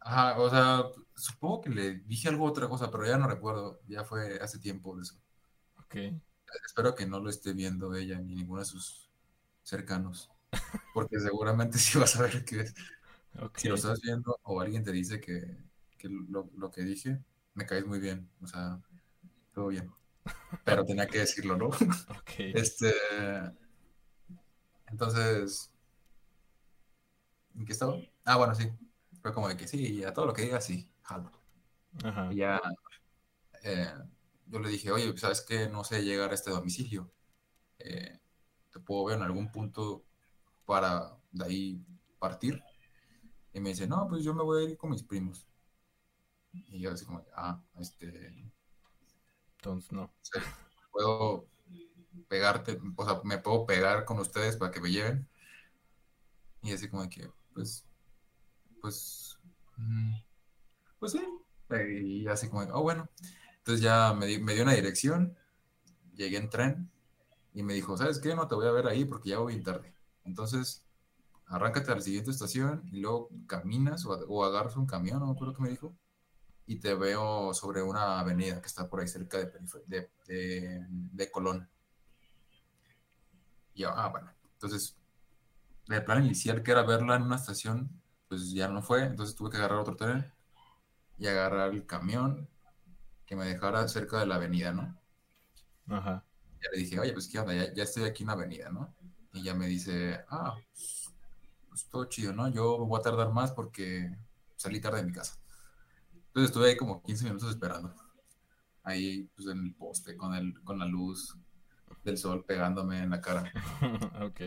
[0.00, 0.84] Ajá, o sea,
[1.14, 3.80] supongo que le dije algo otra cosa, pero ya no recuerdo.
[3.88, 5.16] Ya fue hace tiempo de eso.
[5.78, 5.96] Ok.
[6.64, 9.10] Espero que no lo esté viendo ella ni ninguno de sus
[9.62, 10.30] cercanos.
[10.94, 12.64] Porque seguramente sí vas a ver que
[13.56, 15.56] si lo estás viendo o alguien te dice que,
[16.08, 17.20] lo, lo, que dije,
[17.54, 18.28] me caes muy bien.
[18.40, 18.80] O sea,
[19.52, 19.92] todo bien.
[20.64, 21.68] Pero tenía que decirlo, ¿no?
[22.20, 22.32] Ok.
[22.38, 22.94] Este.
[24.86, 25.70] Entonces.
[27.54, 27.96] ¿En qué estaba?
[28.24, 28.70] Ah, bueno, sí.
[29.20, 31.30] Fue como de que sí, a todo lo que diga, sí, jalo.
[32.04, 32.32] Ajá.
[32.32, 32.60] Y ya.
[33.62, 33.92] Eh,
[34.46, 35.68] yo le dije, oye, ¿sabes qué?
[35.68, 37.10] No sé llegar a este domicilio.
[37.78, 38.18] Eh,
[38.70, 40.04] ¿Te puedo ver en algún punto
[40.64, 41.86] para de ahí
[42.18, 42.62] partir?
[43.52, 45.46] Y me dice, no, pues yo me voy a ir con mis primos.
[46.52, 48.52] Y yo así como, ah, este...
[49.56, 50.12] Entonces no.
[50.92, 51.46] Puedo
[52.28, 55.28] pegarte, o sea, me puedo pegar con ustedes para que me lleven.
[56.62, 57.84] Y así como que, pues,
[58.80, 59.38] pues,
[59.76, 60.14] mm,
[61.00, 61.20] pues sí.
[61.90, 63.08] Y así como, oh, bueno.
[63.58, 65.36] Entonces ya me, me dio una dirección,
[66.14, 66.90] llegué en tren
[67.52, 68.34] y me dijo, ¿sabes qué?
[68.36, 69.92] No te voy a ver ahí porque ya voy bien tarde.
[70.24, 70.86] Entonces,
[71.46, 75.54] arráncate a la siguiente estación y luego caminas o, agarras un camión, no me acuerdo
[75.54, 75.94] qué me dijo,
[76.66, 81.68] y te veo sobre una avenida que está por ahí cerca de, de, de Colón.
[83.74, 84.96] Y yo, ah, bueno, entonces
[85.88, 87.90] el plan inicial que era verla en una estación,
[88.28, 90.32] pues ya no fue, entonces tuve que agarrar otro tren
[91.18, 92.48] y agarrar el camión
[93.26, 94.98] que me dejara cerca de la avenida, ¿no?
[95.88, 96.24] Ajá.
[96.62, 98.94] Ya le dije, oye, pues qué onda, ya, ya estoy aquí en la avenida, ¿no?
[99.32, 101.12] Y ya me dice, ah, pues,
[101.68, 102.48] pues, todo chido, ¿no?
[102.48, 104.16] Yo voy a tardar más porque
[104.56, 105.38] salí tarde de mi casa.
[106.12, 107.94] Entonces estuve ahí como 15 minutos esperando.
[108.82, 111.36] Ahí, pues en el poste, con, el, con la luz
[112.04, 113.52] del sol pegándome en la cara.
[114.22, 114.40] ok.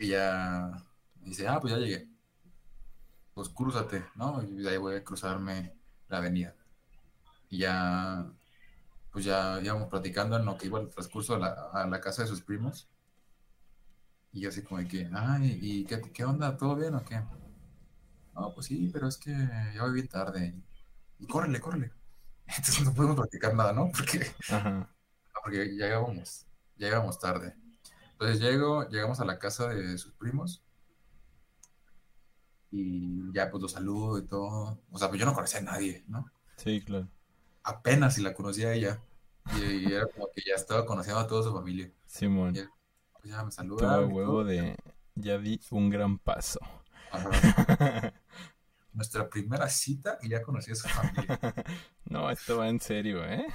[0.00, 0.82] Y ya
[1.20, 2.08] dice, ah, pues ya llegué.
[3.34, 4.42] Pues crúzate, ¿no?
[4.42, 5.76] Y ahí voy a cruzarme
[6.08, 6.56] la avenida.
[7.50, 8.26] Y ya,
[9.12, 12.22] pues ya íbamos platicando en lo que iba el transcurso a la, a la casa
[12.22, 12.88] de sus primos.
[14.32, 16.56] Y yo así como de que, ay, ¿y qué, qué onda?
[16.56, 17.20] ¿Todo bien o qué?
[18.34, 19.32] No, pues sí, pero es que
[19.74, 20.54] ya voy bien tarde.
[21.18, 21.92] Y, córrele, córrele.
[22.46, 23.90] Entonces no podemos platicar nada, ¿no?
[23.96, 24.34] Porque,
[25.44, 27.54] porque ya íbamos, ya íbamos tarde.
[28.20, 30.62] Entonces llego, llegamos a la casa de sus primos.
[32.70, 34.78] Y ya pues lo saludo y todo.
[34.90, 36.30] O sea, pues yo no conocía a nadie, ¿no?
[36.56, 37.08] Sí, claro.
[37.62, 39.02] Apenas si la conocía a ella.
[39.56, 41.90] Y, y era como que ya estaba conociendo a toda su familia.
[42.04, 42.60] Simón, Y
[43.22, 44.76] pues ya me y huevo de...
[45.14, 46.60] Ya di un gran paso.
[47.12, 47.30] Ajá.
[48.92, 51.40] Nuestra primera cita y ya conocí a su familia.
[52.04, 53.46] No, esto va en serio, ¿eh?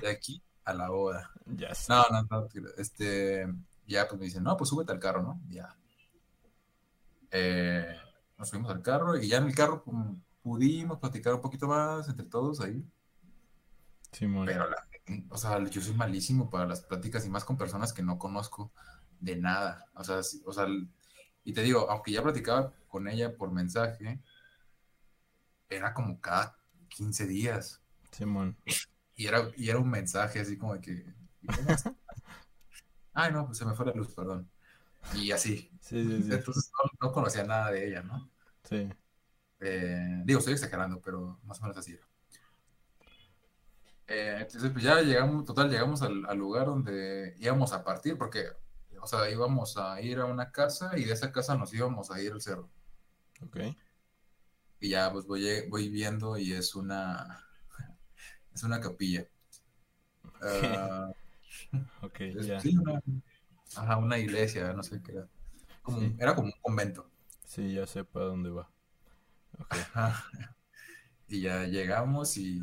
[0.00, 1.30] De aquí a la boda.
[1.46, 1.92] Ya sé.
[1.92, 2.48] No, no, no.
[2.76, 3.46] Este,
[3.86, 5.40] ya pues me dicen, no, pues súbete al carro, ¿no?
[5.48, 5.74] Ya.
[7.30, 7.96] Eh,
[8.36, 12.08] nos subimos al carro y ya en el carro pum, pudimos platicar un poquito más
[12.08, 12.84] entre todos ahí.
[14.12, 14.46] Simón.
[14.46, 14.86] Pero, la-
[15.30, 18.70] o sea, yo soy malísimo para las pláticas y más con personas que no conozco
[19.20, 19.86] de nada.
[19.94, 20.66] O sea, sí- o sea,
[21.44, 24.20] y te digo, aunque ya platicaba con ella por mensaje,
[25.70, 27.80] era como cada 15 días.
[28.12, 28.56] Simón.
[29.18, 31.04] Y era, y era un mensaje así como de que.
[33.12, 34.48] Ay, no, pues se me fue la luz, perdón.
[35.16, 35.68] Y así.
[35.80, 36.32] Sí, sí, sí.
[36.32, 38.30] Entonces no, no conocía nada de ella, ¿no?
[38.62, 38.88] Sí.
[39.58, 42.06] Eh, digo, estoy exagerando, pero más o menos así era.
[44.06, 48.44] Eh, entonces, pues ya llegamos, total, llegamos al, al lugar donde íbamos a partir, porque,
[49.02, 52.22] o sea, íbamos a ir a una casa y de esa casa nos íbamos a
[52.22, 52.70] ir al cerro.
[53.42, 53.56] Ok.
[54.78, 57.47] Y ya, pues voy, voy viendo y es una,
[58.58, 59.26] es una capilla.
[60.42, 61.10] Ah,
[62.02, 62.60] Ok, es- ya.
[62.60, 63.00] sí, una,
[63.76, 65.28] ajá, una iglesia, no sé qué era.
[65.82, 66.16] Como, Sí.
[66.18, 67.10] Era como un convento.
[67.44, 68.70] Sí, ya sé para dónde va.
[69.68, 70.24] Ajá.
[71.28, 72.62] Y ya llegamos y,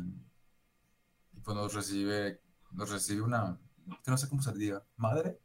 [1.32, 2.40] y pues nos recibe,
[2.72, 3.58] nos recibe una,
[4.04, 5.38] que no sé cómo se diga, madre,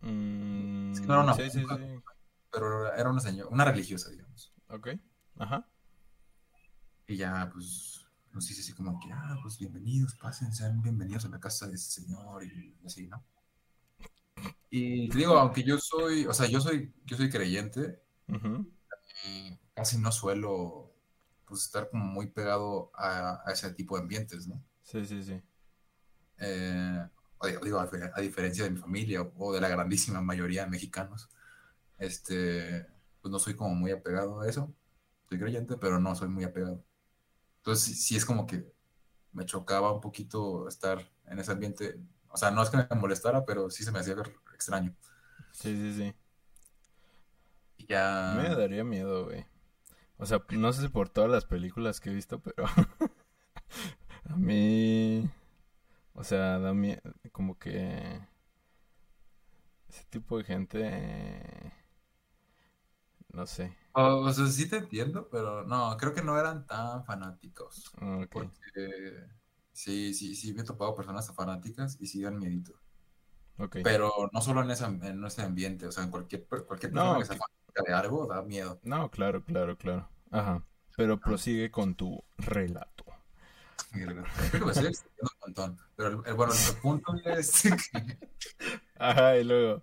[0.00, 1.76] Mm, Es que no era una sí, sí, monja.
[1.76, 1.82] sí.
[2.50, 4.52] pero era una señora, una religiosa, digamos.
[4.68, 4.88] Ok.
[5.38, 5.66] Ajá.
[7.08, 8.05] Y ya pues
[8.36, 11.74] nos dice así como que, ah, pues bienvenidos, pasen, sean bienvenidos a la casa de
[11.74, 13.24] ese señor y así, ¿no?
[14.68, 18.02] Y te digo, aunque yo soy, o sea, yo soy, yo soy creyente,
[19.24, 20.92] y casi no suelo
[21.46, 24.62] pues estar como muy pegado a, a ese tipo de ambientes, ¿no?
[24.82, 25.40] Sí, sí, sí.
[26.36, 27.08] Eh,
[27.64, 31.30] digo, a, a diferencia de mi familia o de la grandísima mayoría de mexicanos,
[31.96, 32.86] este,
[33.22, 34.74] pues no soy como muy apegado a eso.
[35.26, 36.84] Soy creyente, pero no soy muy apegado.
[37.66, 38.64] Entonces, sí, es como que
[39.32, 41.98] me chocaba un poquito estar en ese ambiente.
[42.28, 44.14] O sea, no es que me molestara, pero sí se me hacía
[44.54, 44.94] extraño.
[45.50, 46.14] Sí, sí, sí.
[47.78, 48.34] Y ya...
[48.36, 49.46] Me daría miedo, güey.
[50.16, 52.68] O sea, no sé si por todas las películas que he visto, pero
[54.30, 55.28] a mí,
[56.12, 57.02] o sea, da miedo,
[57.32, 58.20] como que
[59.88, 61.72] ese tipo de gente,
[63.32, 63.76] no sé.
[63.96, 67.92] O, o sea, sí te entiendo, pero no, creo que no eran tan fanáticos.
[68.00, 68.32] Ah, Ok.
[68.32, 69.26] Porque
[69.72, 72.74] sí, sí, sí me he topado personas fanáticas y sí dan miedito.
[73.58, 73.76] Ok.
[73.82, 77.18] Pero no solo en ese, en ese ambiente, o sea, en cualquier, cualquier No, persona
[77.18, 78.80] que sea fanática de algo da miedo.
[78.82, 80.08] No, claro, claro, claro.
[80.30, 80.62] Ajá.
[80.96, 83.04] Pero prosigue con tu relato.
[83.90, 85.78] Creo que un montón.
[85.96, 88.18] Pero el, el- bueno, el punto es que,
[88.98, 89.82] Ajá, y luego.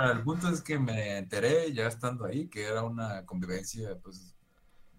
[0.00, 4.34] Bueno, el punto es que me enteré ya estando ahí que era una convivencia pues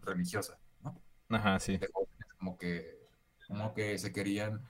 [0.01, 0.95] religiosa, ¿no?
[1.29, 1.77] Ajá, sí.
[1.77, 3.07] De jóvenes como que,
[3.47, 4.63] como que se querían,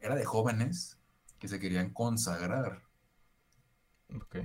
[0.00, 0.98] era de jóvenes
[1.38, 2.82] que se querían consagrar.
[4.14, 4.36] Ok.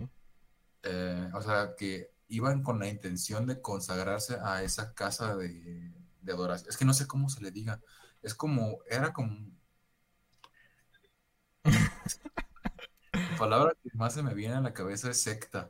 [0.83, 5.91] Eh, o sea, que iban con la intención de consagrarse a esa casa de,
[6.21, 6.69] de adoración.
[6.69, 7.81] Es que no sé cómo se le diga.
[8.21, 9.51] Es como, era como...
[13.33, 15.69] La palabra que más se me viene a la cabeza es secta,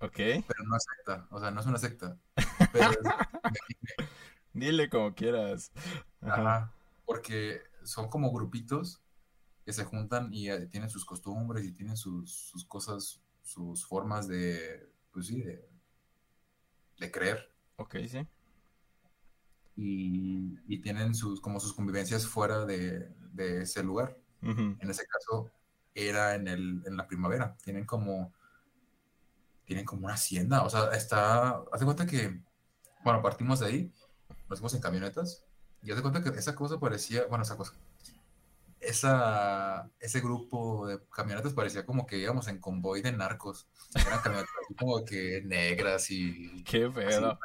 [0.00, 0.16] Ok.
[0.16, 1.26] pero no es secta.
[1.30, 2.18] O sea, no es una secta.
[2.72, 2.98] Pero es-
[4.52, 5.72] Dile como quieras.
[6.20, 6.34] Ajá.
[6.34, 6.72] Ajá,
[7.04, 9.00] porque son como grupitos
[9.64, 14.28] que se juntan y eh, tienen sus costumbres y tienen sus, sus cosas, sus formas
[14.28, 15.68] de, pues sí, de,
[16.98, 17.50] de creer.
[17.76, 18.26] Ok, sí.
[19.76, 24.18] y, y tienen sus, como sus convivencias fuera de, de ese lugar.
[24.42, 25.50] En ese caso
[25.94, 27.56] era en, el, en la primavera.
[27.62, 28.32] Tienen como,
[29.64, 30.62] tienen como una hacienda.
[30.64, 32.40] O sea, está, haz de cuenta que,
[33.04, 33.92] bueno, partimos de ahí,
[34.48, 35.44] nos fuimos en camionetas
[35.82, 37.74] y haz de cuenta que esa cosa parecía, bueno, esa cosa,
[38.80, 43.68] esa, ese grupo de camionetas parecía como que íbamos en convoy de narcos.
[43.94, 47.38] Eran camionetas como que negras y Qué pedo.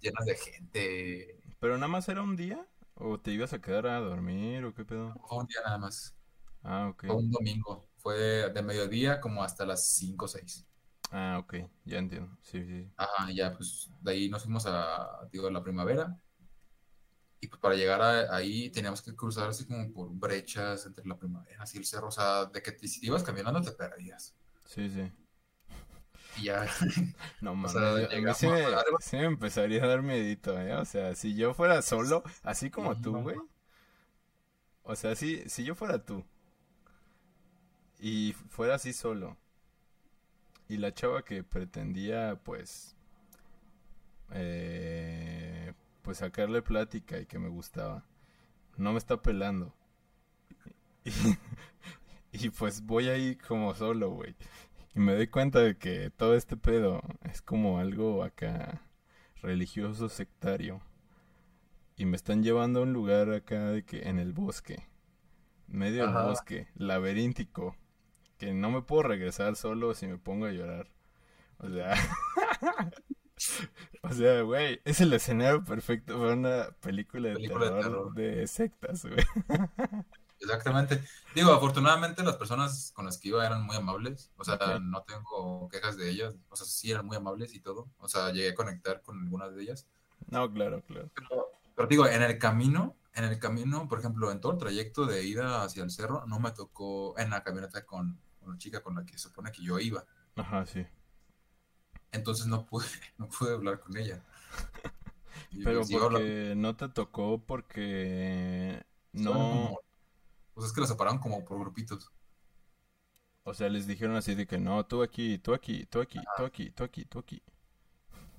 [0.00, 1.40] llenas de gente.
[1.60, 2.66] ¿Pero nada más era un día?
[2.94, 5.14] ¿O te ibas a quedar a dormir o qué pedo?
[5.28, 6.14] Fue un día nada más.
[6.62, 7.06] Ah, ok.
[7.06, 7.89] Fue un domingo.
[8.02, 8.16] Fue
[8.52, 10.66] de mediodía como hasta las 5 o 6.
[11.12, 11.54] Ah, ok.
[11.84, 12.36] Ya entiendo.
[12.42, 12.88] Sí, sí.
[12.96, 16.16] Ajá, ya pues de ahí nos fuimos a, digo, a la primavera.
[17.40, 21.16] Y pues para llegar a- ahí teníamos que cruzar así como por brechas entre la
[21.18, 22.08] primavera, así el cerro.
[22.08, 24.34] O sea, de que te- si te ibas caminando te perdías.
[24.66, 25.10] Sí, sí.
[26.36, 26.66] Y ya.
[27.40, 29.82] No O mames, sea, yo- a mí llegamos sí me, a dar- sí me empezaría
[29.84, 30.74] a dar miedito, ¿eh?
[30.74, 33.22] O sea, si yo fuera solo, así como tú, no.
[33.22, 33.36] güey.
[34.82, 36.24] O sea, si, si yo fuera tú
[38.00, 39.36] y fuera así solo
[40.70, 42.94] y la chava que pretendía, pues,
[44.30, 48.04] eh, pues sacarle plática y que me gustaba,
[48.76, 49.74] no me está pelando.
[52.32, 54.36] Y, y pues voy ahí como solo, güey.
[54.94, 58.82] Y me doy cuenta de que todo este pedo es como algo acá
[59.42, 60.82] religioso sectario.
[61.96, 64.86] Y me están llevando a un lugar acá de que en el bosque,
[65.66, 67.74] medio del bosque, laberíntico,
[68.40, 70.88] que no me puedo regresar solo si me pongo a llorar.
[71.58, 71.94] O sea,
[74.02, 78.46] o sea, güey, es el escenario perfecto para una película de Película de terror de
[78.46, 79.22] sectas, güey.
[80.40, 81.04] Exactamente.
[81.34, 84.32] Digo, afortunadamente las personas con las que iba eran muy amables.
[84.38, 86.34] O sea, no tengo quejas de ellas.
[86.48, 87.90] O sea, sí eran muy amables y todo.
[87.98, 89.86] O sea, llegué a conectar con algunas de ellas.
[90.28, 91.10] No, claro, claro.
[91.14, 95.04] Pero, pero digo, en el camino, en el camino, por ejemplo, en todo el trayecto
[95.04, 98.18] de ida hacia el cerro, no me tocó en la camioneta con,
[98.50, 100.04] la chica con la que se supone que yo iba.
[100.36, 100.86] Ajá, sí.
[102.12, 102.86] Entonces no pude,
[103.18, 104.22] no pude hablar con ella.
[105.52, 108.82] Y Pero pues, porque no te tocó porque
[109.12, 109.80] no, como-
[110.54, 112.12] Pues es que la separaron como por grupitos.
[113.44, 116.44] o sea, les dijeron así de que no, tú aquí, tú aquí, tú aquí, tú
[116.44, 117.42] aquí, tú aquí, tú aquí.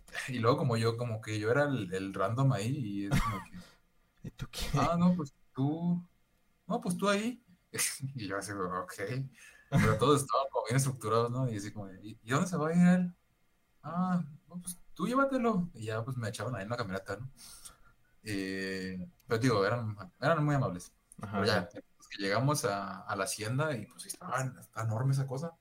[0.29, 3.41] Y luego como yo, como que yo era el, el random ahí y es como
[3.43, 3.51] que,
[4.23, 4.61] ¿Y tú qué?
[4.75, 6.01] ah, no, pues tú,
[6.67, 7.43] no, pues tú ahí.
[8.15, 8.93] Y yo así, ok.
[9.79, 11.49] Pero todos estaban como bien estructurados, ¿no?
[11.51, 13.13] Y así como, ¿y, y dónde se va a ir él?
[13.83, 15.69] Ah, no, pues tú llévatelo.
[15.73, 17.29] Y ya pues me echaban ahí en la camioneta, ¿no?
[18.23, 20.93] Eh, pero digo, eran, eran muy amables.
[21.21, 25.13] Ajá, Pero ya, pues que llegamos a, a la hacienda y pues estaba, está enorme
[25.13, 25.53] esa cosa.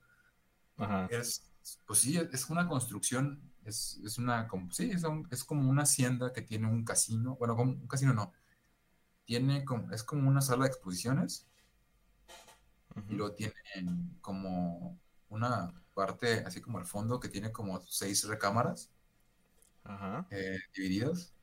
[0.77, 1.51] ajá, Es,
[1.85, 5.83] pues sí, es una construcción, es, es una, como, sí, es, un- es como una
[5.83, 8.31] hacienda que tiene un casino, bueno, como un casino no,
[9.25, 11.47] tiene como, es como una sala de exposiciones
[13.07, 13.53] y ujú, luego tiene
[14.21, 14.99] como
[15.29, 18.91] una parte, así como al fondo, que tiene como seis recámaras
[19.83, 21.33] ajá, eh, divididas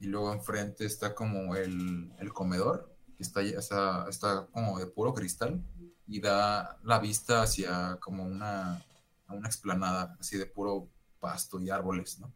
[0.00, 5.14] y luego enfrente está como el, el comedor, que está, está, está como de puro
[5.14, 5.62] cristal
[6.06, 8.84] y da la vista hacia como una,
[9.28, 12.32] una explanada así de puro pasto y árboles, ¿no?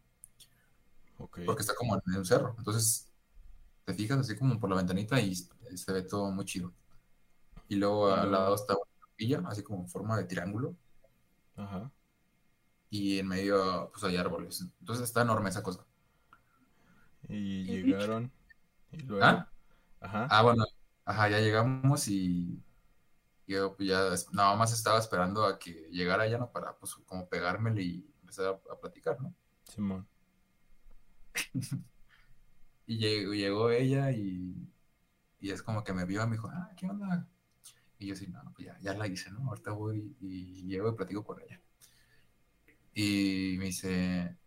[1.43, 2.55] Porque está como en un cerro.
[2.57, 3.09] Entonces,
[3.85, 6.73] te fijas así como por la ventanita y se ve todo muy chido.
[7.67, 10.75] Y luego al lado está una capilla, así como en forma de triángulo,
[11.55, 11.91] ajá.
[12.89, 14.61] y en medio pues hay árboles.
[14.79, 15.85] Entonces está enorme esa cosa.
[17.27, 18.31] Y llegaron
[18.91, 19.49] y luego, ¿Ah?
[20.01, 20.65] ajá, Ah, bueno,
[21.05, 22.63] ajá, ya llegamos y
[23.47, 26.51] yo pues, ya nada más estaba esperando a que llegara ella, ¿no?
[26.51, 29.35] Para pues como pegármele y empezar a, a platicar, ¿no?
[29.65, 30.07] Simón,
[32.85, 34.71] Y llegó, llegó ella y,
[35.39, 37.27] y es como que me vio y me dijo, ah, ¿qué onda?
[38.03, 39.47] Y yo sí, no, pues ya, ya la hice, ¿no?
[39.49, 41.61] Ahorita voy y llego y platico con ella.
[42.93, 44.37] Y me dice,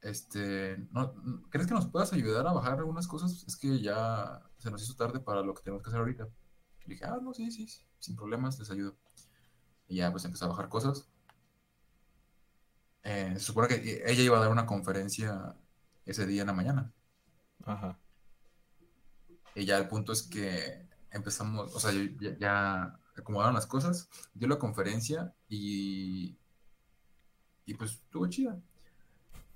[0.00, 1.14] este, ¿no,
[1.50, 3.44] ¿crees que nos puedas ayudar a bajar algunas cosas?
[3.46, 6.28] Es que ya se nos hizo tarde para lo que tenemos que hacer ahorita.
[6.86, 8.96] Y dije, ah, no, sí, sí, sí, sin problemas, les ayudo.
[9.88, 11.08] Y ya pues empezó a bajar cosas.
[13.02, 15.54] Eh, se supone que ella iba a dar una conferencia
[16.06, 16.92] ese día en la mañana.
[17.64, 17.98] ajá,
[19.54, 24.48] Y ya el punto es que empezamos, o sea, ya, ya acomodaron las cosas, dio
[24.48, 26.36] la conferencia y,
[27.64, 28.60] y pues estuvo chida.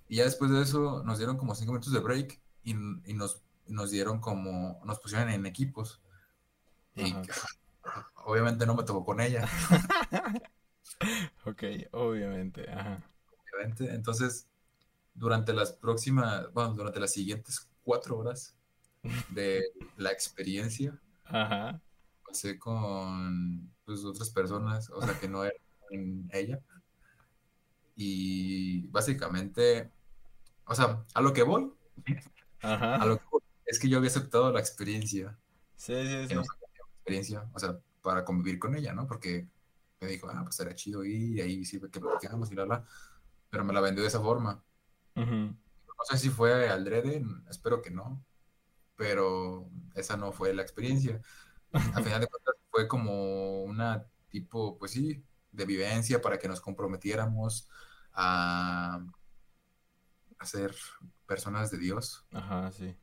[0.08, 3.42] Y ya después de eso nos dieron como cinco minutos de break y, y nos,
[3.66, 6.00] nos dieron como, nos pusieron en equipos.
[6.94, 7.14] Y
[8.24, 9.46] obviamente no me tocó con ella,
[11.44, 13.02] ok, obviamente, ajá,
[13.42, 13.94] obviamente.
[13.94, 14.48] Entonces,
[15.14, 18.54] durante las próximas, bueno, durante las siguientes cuatro horas
[19.30, 19.64] de
[19.96, 21.80] la experiencia, ajá,
[22.26, 26.60] pasé con pues, otras personas, o sea, que no eran ella.
[27.96, 29.90] Y básicamente,
[30.64, 31.72] o sea, a lo que voy,
[32.62, 35.36] a ajá, lo que voy, es que yo había aceptado la experiencia,
[35.76, 36.42] sí, sí, sí, no
[37.08, 39.06] experiencia, o sea, para convivir con ella, ¿no?
[39.06, 39.48] Porque
[40.00, 42.84] me dijo, ah, pues estaría chido ir, y ahí sí que platicamos y la, la,
[43.50, 44.62] pero me la vendió de esa forma.
[45.16, 48.24] No sé si fue al drede, espero que no,
[48.98, 51.22] pero esa no fue la experiencia.
[51.92, 56.60] A final de cuentas fue como una tipo, pues sí, de vivencia para que nos
[56.60, 57.70] comprometiéramos
[58.12, 59.00] a,
[60.38, 60.74] a ser
[61.26, 62.26] personas de Dios.
[62.32, 62.96] ajá, sí.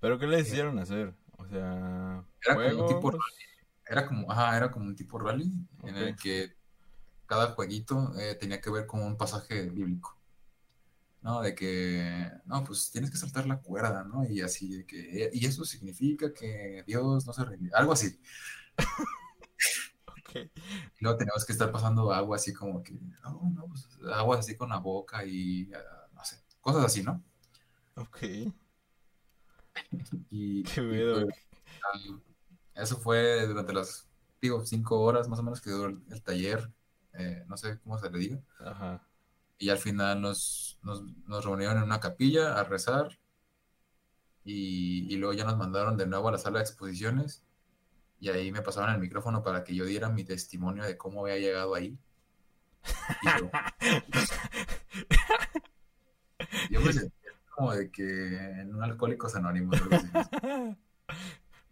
[0.00, 1.14] ¿Pero qué les hicieron hacer?
[1.38, 3.34] O sea, Era como un tipo juegos,
[3.86, 5.52] Era como, ajá, era como un tipo rally
[5.84, 6.56] en el que
[7.26, 10.17] cada jueguito eh, tenía que ver con un pasaje bíblico.
[11.22, 11.40] ¿No?
[11.42, 14.24] De que, no, pues tienes que saltar la cuerda, ¿no?
[14.28, 18.18] Y así, de que, y eso significa que Dios no se rinde, algo así.
[20.06, 20.36] Ok.
[20.36, 22.92] Y luego tenemos que estar pasando agua así como que,
[23.22, 27.22] no, no, pues, agua así con la boca y, ah, no sé, cosas así, ¿no?
[27.96, 28.18] Ok.
[30.30, 31.24] Y, Qué y, miedo.
[31.24, 31.34] pues,
[31.84, 31.98] ah,
[32.74, 34.08] eso fue durante las,
[34.40, 36.72] digo, cinco horas más o menos que duró el, el taller,
[37.14, 38.40] eh, no sé cómo se le diga.
[38.60, 39.07] Ajá.
[39.58, 43.18] Y al final nos, nos, nos reunieron en una capilla a rezar
[44.44, 47.42] y, y luego ya nos mandaron de nuevo a la sala de exposiciones
[48.20, 51.38] y ahí me pasaron el micrófono para que yo diera mi testimonio de cómo había
[51.38, 51.98] llegado ahí.
[53.22, 53.50] Y yo,
[56.70, 57.14] yo me sentí
[57.54, 59.76] como de que en un Alcohólicos Anónimos.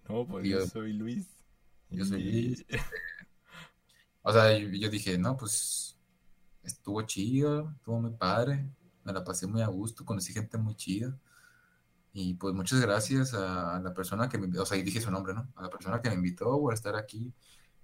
[0.09, 1.29] No, pues yo yo- soy Luis.
[1.91, 2.67] yo soy Luis.
[4.23, 5.96] O sea, yo, yo dije, no, pues
[6.67, 8.69] estuvo chido, estuvo muy padre,
[9.05, 11.17] me la pasé muy a gusto, conocí gente muy chida.
[12.13, 15.11] Y pues muchas gracias a la persona que me invitó, o sea, y dije su
[15.11, 15.49] nombre, ¿no?
[15.57, 17.33] A la persona que me invitó por estar aquí.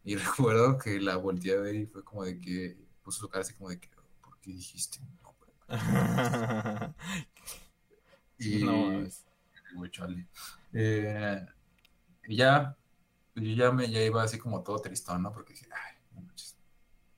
[0.05, 3.43] Y recuerdo que la volteé a ver y fue como de que puso su cara
[3.43, 3.89] así como de que,
[4.20, 4.99] ¿por qué dijiste?
[8.39, 10.26] Y, No chale.
[10.72, 11.47] Eh,
[12.26, 12.76] y ya,
[13.37, 15.33] yo ya me ya iba así como todo tristón, ¿no?
[15.33, 16.57] Porque dije, ay, no manches,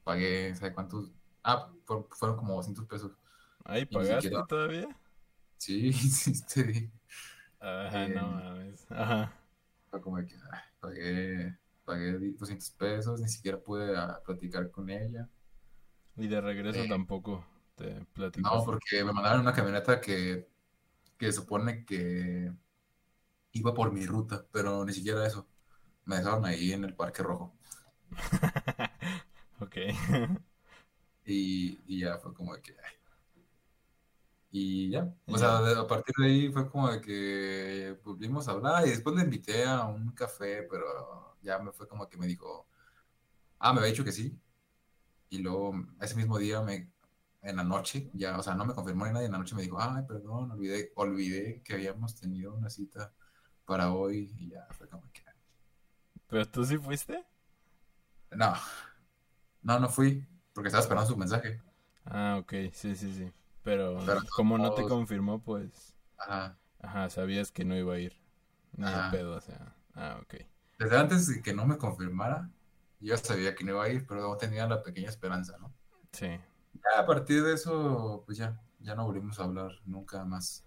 [0.02, 1.10] pagué, ¿sabes cuántos?
[1.44, 3.12] Ah, fueron, fueron como 200 pesos.
[3.64, 4.88] ¿Ahí pagaste siquiera- todavía?
[5.58, 6.90] Sí, sí, te.
[7.60, 8.86] Ajá, Eh, no mames.
[8.90, 9.32] Ajá.
[9.90, 15.28] Fue como que, ay, pagué, pagué 200 pesos, ni siquiera pude ah, platicar con ella.
[16.16, 17.44] Y de regreso Eh, tampoco
[17.76, 18.64] te No, platicaste.
[18.64, 20.48] porque me mandaron una camioneta que,
[21.18, 22.52] que supone que
[23.52, 25.48] iba por mi ruta, pero ni siquiera eso.
[26.06, 27.56] Me dejaron ahí en el Parque Rojo.
[29.60, 29.76] Ok.
[31.26, 32.72] Y, y ya fue como de que.
[32.72, 32.94] ay.
[34.50, 35.12] Y ya.
[35.26, 39.16] O sea, a partir de ahí fue como de que volvimos a hablar y después
[39.16, 42.68] le invité a un café, pero ya me fue como que me dijo.
[43.58, 44.38] Ah, me había dicho que sí.
[45.30, 46.92] Y luego ese mismo día me.
[47.42, 49.26] En la noche, ya, o sea, no me confirmó ni nadie.
[49.26, 53.12] En la noche me dijo, ay, perdón, olvidé, olvidé que habíamos tenido una cita
[53.66, 54.32] para hoy.
[54.38, 55.22] Y ya fue como que.
[56.28, 57.24] ¿Pero tú sí fuiste?
[58.30, 58.54] No,
[59.62, 61.60] no, no fui, porque estaba esperando su mensaje.
[62.04, 63.32] Ah, ok, sí, sí, sí.
[63.62, 65.94] Pero Pero como no te confirmó, pues...
[66.18, 66.56] Ajá.
[66.80, 68.14] Ajá, sabías que no iba a ir.
[68.80, 69.10] Ajá.
[69.10, 69.74] pedo, o sea...
[69.94, 70.34] Ah, ok.
[70.78, 72.50] Desde antes de que no me confirmara,
[73.00, 75.72] yo sabía que no iba a ir, pero no tenía la pequeña esperanza, ¿no?
[76.12, 76.26] Sí.
[76.74, 80.64] Ya a partir de eso, pues ya, ya no volvimos a hablar nunca más.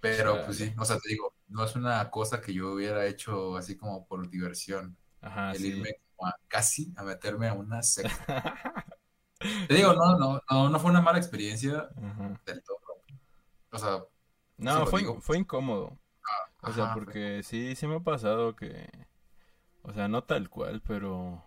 [0.00, 3.56] Pero pues sí, o sea, te digo, no es una cosa que yo hubiera hecho
[3.56, 5.68] así como por diversión, Ajá, el sí.
[5.68, 8.12] irme como a- casi a meterme a una secta.
[9.68, 11.88] Te digo, no, no, no, no fue una mala experiencia
[12.46, 12.78] del todo.
[13.72, 14.04] O sea,
[14.56, 15.20] No, fue, digo.
[15.20, 15.98] fue incómodo.
[16.62, 18.88] O sea, ajá, fue- porque sí, sí me ha pasado que...
[19.82, 21.44] O sea, no tal cual, pero...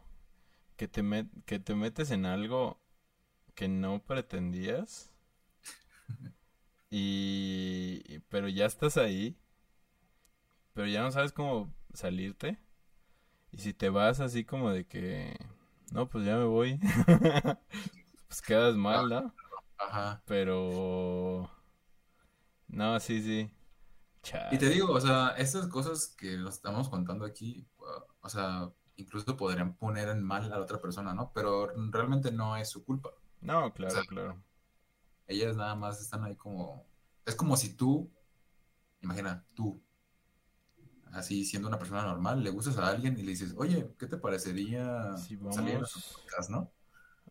[0.78, 2.80] Que te, met- que te metes en algo
[3.56, 5.14] que no pretendías.
[6.90, 9.38] Y- Pero ya estás ahí.
[10.74, 12.58] Pero ya no sabes cómo salirte.
[13.52, 15.38] Y si te vas así como de que...
[15.92, 16.80] No, pues ya me voy.
[18.28, 19.34] Pues quedas mal, ¿no?
[19.78, 20.24] ajá.
[20.26, 21.50] Pero...
[22.68, 23.52] No, sí, sí.
[24.50, 24.70] Y te Chale.
[24.70, 29.76] digo, o sea, estas cosas que nos estamos contando aquí, uh, o sea, incluso podrían
[29.78, 31.32] poner en mal a la otra persona, ¿no?
[31.34, 33.12] Pero realmente no es su culpa.
[33.42, 34.44] No, O claro, sea, claro.
[35.28, 36.86] ellas nada más están ahí como...
[37.26, 38.12] Es como si tú,
[39.02, 39.82] imagina, tú,
[41.14, 44.18] así siendo una persona normal, le gustas a alguien y le dices, oye, ¿qué te
[44.18, 46.72] parecería Si salir en su podcast, no?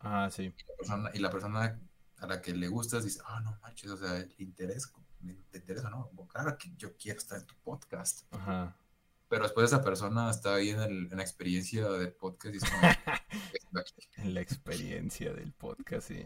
[0.01, 0.45] Ajá, sí.
[0.45, 1.81] Y la persona, y la persona
[2.19, 4.91] a la que le gustas dice, ah, no manches, o sea, le interesa,
[5.51, 6.11] te interesa, ¿no?
[6.29, 8.25] Claro que yo quiero estar en tu podcast.
[8.33, 8.77] Ajá.
[9.29, 12.65] Pero después esa persona está ahí en, el- en la experiencia del podcast y es
[12.65, 12.81] como.
[14.17, 16.25] En la experiencia del podcast y...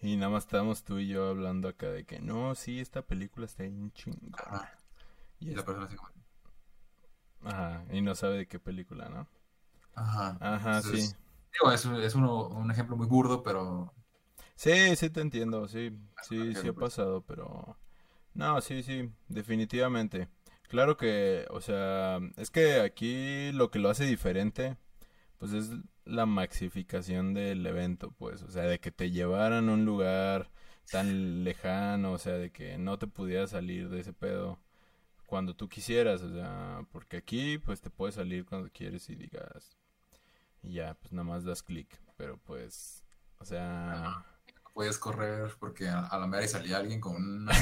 [0.00, 3.46] Y nada más estábamos tú y yo hablando acá de que no, sí, esta película
[3.46, 4.36] está bien chingona.
[4.38, 4.78] Ajá.
[5.40, 6.10] Y Y la persona así como,
[7.44, 9.28] Ajá, y no sabe de qué película, ¿no?
[9.94, 10.40] ajá.
[10.40, 11.14] Ajá, Entonces, sí.
[11.52, 13.94] digo, es, un- es uno- un ejemplo muy burdo, pero
[14.56, 17.78] Sí, sí te entiendo, sí, sí, sí ha pasado, pero...
[18.34, 20.28] No, sí, sí, definitivamente.
[20.68, 24.76] Claro que, o sea, es que aquí lo que lo hace diferente,
[25.38, 25.70] pues es
[26.06, 30.50] la maxificación del evento, pues, o sea, de que te llevaran a un lugar
[30.90, 34.60] tan lejano, o sea, de que no te pudieras salir de ese pedo
[35.28, 39.76] cuando tú quisieras, o sea, porque aquí, pues, te puedes salir cuando quieres y digas,
[40.62, 43.04] y ya, pues, nada más das clic, pero pues
[43.38, 44.24] O sea,
[44.72, 47.52] Puedes correr porque a, a la mera y salía alguien con una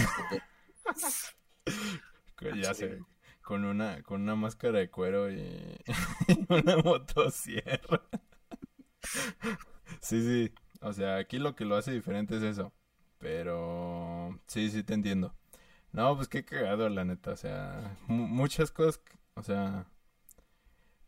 [2.62, 3.00] ya sé,
[3.42, 5.36] con una, con una máscara de cuero y,
[6.28, 8.02] y una motosierra.
[10.00, 10.54] Sí, sí.
[10.80, 12.72] O sea, aquí lo que lo hace diferente es eso.
[13.18, 15.34] Pero sí, sí te entiendo.
[15.96, 17.32] No, pues qué cagado, la neta.
[17.32, 19.86] O sea, mu- muchas cosas, que- o sea,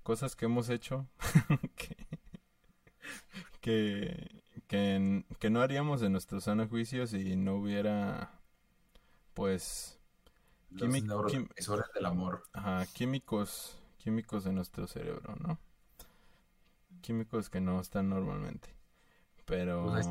[0.03, 1.07] cosas que hemos hecho
[1.77, 1.97] que,
[3.61, 4.43] que,
[5.39, 8.41] que, no haríamos en nuestro sano juicio si no hubiera,
[9.35, 9.99] pues,
[11.95, 12.45] del amor.
[12.55, 15.59] ajá, químicos, químicos de nuestro cerebro, ¿no?
[17.03, 18.71] Químicos que no están normalmente.
[19.45, 20.09] Pero, Pues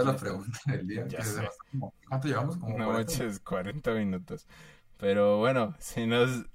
[0.00, 1.06] ahí está la pregunta del día.
[1.08, 1.44] Ya sé.
[1.44, 1.58] es
[2.08, 2.56] ¿Cuánto llevamos?
[2.56, 2.92] Como no 40.
[2.92, 4.46] manches, 40 minutos.
[4.96, 6.46] Pero bueno, si nos,